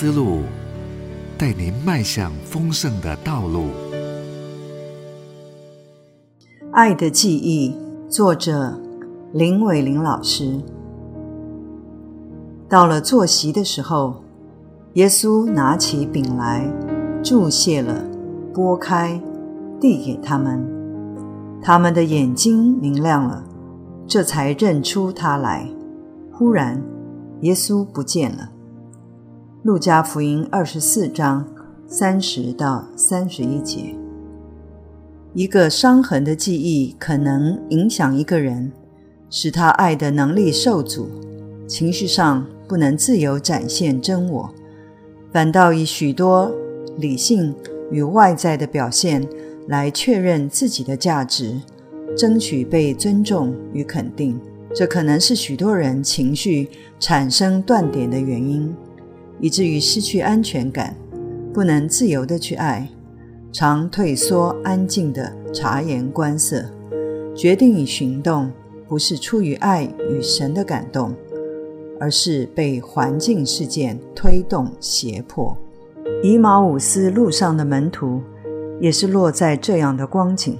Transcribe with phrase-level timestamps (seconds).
[0.00, 0.38] 思路，
[1.36, 3.64] 带您迈向丰盛的道路。
[6.72, 7.76] 《爱的记忆》
[8.10, 8.80] 作者
[9.34, 10.58] 林伟玲老师。
[12.66, 14.14] 到了坐席的时候，
[14.94, 16.66] 耶稣拿起饼来，
[17.22, 18.02] 注谢了，
[18.54, 19.20] 拨开，
[19.78, 20.66] 递给他们。
[21.60, 23.44] 他们的眼睛明亮了，
[24.06, 25.68] 这才认出他来。
[26.32, 26.82] 忽然，
[27.42, 28.48] 耶稣不见了。
[29.62, 31.46] 路加福音二十四章
[31.86, 33.94] 三十到三十一节，
[35.34, 38.72] 一个伤痕的记忆可能影响一个人，
[39.28, 41.10] 使他爱的能力受阻，
[41.66, 44.50] 情绪上不能自由展现真我，
[45.30, 46.50] 反倒以许多
[46.96, 47.54] 理性
[47.90, 49.28] 与外在的表现
[49.68, 51.60] 来确认自己的价值，
[52.16, 54.40] 争取被尊重与肯定。
[54.74, 58.74] 这可能是许多人情绪产生断点的原因。
[59.40, 60.94] 以至于失去安全感，
[61.52, 62.88] 不能自由的去爱，
[63.52, 66.64] 常退缩、安静的察言观色，
[67.34, 68.50] 决定与行动
[68.86, 71.14] 不是出于爱与神的感动，
[71.98, 75.56] 而是被环境事件推动胁迫。
[76.22, 78.20] 以马五斯路上的门徒
[78.80, 80.58] 也是落在这样的光景，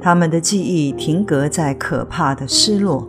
[0.00, 3.08] 他们的记忆停格在可怕的失落，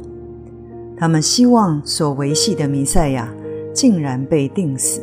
[0.96, 3.34] 他们希望所维系的弥赛亚。
[3.74, 5.02] 竟然被定死，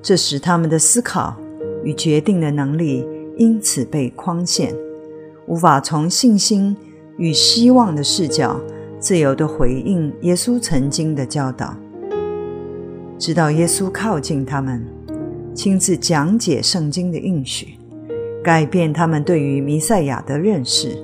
[0.00, 1.36] 这使他们的思考
[1.84, 3.06] 与决定的能力
[3.36, 4.74] 因此被框限，
[5.46, 6.76] 无法从信心
[7.16, 8.60] 与希望的视角
[8.98, 11.76] 自由地回应耶稣曾经的教导。
[13.18, 14.84] 直到耶稣靠近他们，
[15.54, 17.78] 亲自讲解圣经的应许，
[18.42, 20.96] 改变他们对于弥赛亚的认识，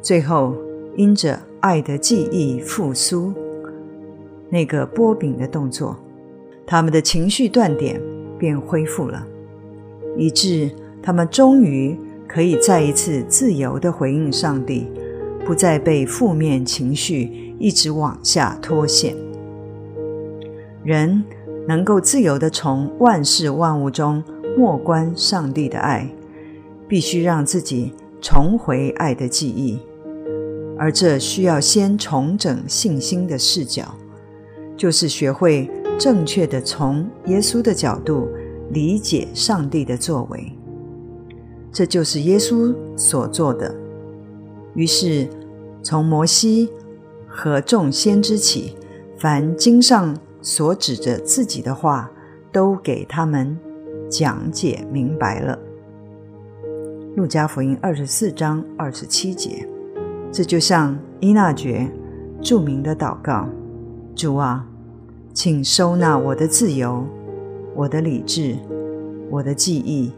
[0.00, 0.54] 最后
[0.96, 3.32] 因着爱的记忆复苏。
[4.50, 5.96] 那个波饼的动作，
[6.66, 8.00] 他们的情绪断点
[8.38, 9.26] 便恢复了，
[10.16, 10.70] 以致
[11.02, 14.86] 他们终于可以再一次自由的回应上帝，
[15.44, 19.14] 不再被负面情绪一直往下拖陷。
[20.84, 21.22] 人
[21.66, 24.22] 能够自由的从万事万物中
[24.56, 26.08] 默观上帝的爱，
[26.86, 29.78] 必须让自己重回爱的记忆，
[30.78, 33.94] 而这需要先重整信心的视角。
[34.78, 35.68] 就是学会
[35.98, 38.28] 正确的从耶稣的角度
[38.70, 40.56] 理解上帝的作为，
[41.72, 43.74] 这就是耶稣所做的。
[44.74, 45.28] 于是，
[45.82, 46.70] 从摩西
[47.26, 48.76] 和众先知起，
[49.16, 52.08] 凡经上所指着自己的话，
[52.52, 53.58] 都给他们
[54.08, 55.58] 讲解明白了。
[57.16, 59.68] 路加福音二十四章二十七节，
[60.30, 61.90] 这就像伊纳爵
[62.40, 63.48] 著名的祷告。
[64.18, 64.66] 主啊，
[65.32, 67.06] 请收纳我的自由、
[67.76, 68.56] 我的理智、
[69.30, 70.10] 我的记忆，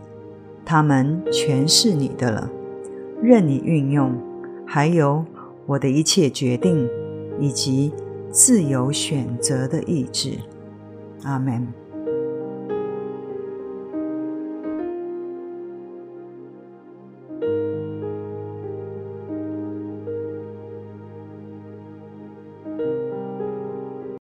[0.65, 2.50] 他们全是你的了，
[3.22, 4.15] 任你运用。
[4.66, 5.22] 还有
[5.66, 6.89] 我的一切决定
[7.39, 7.93] 以及
[8.31, 10.39] 自由选择的意志。
[11.25, 11.69] 阿门。